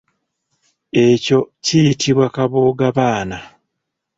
[1.05, 3.39] Ekyo kiyitibwa koboggabaana.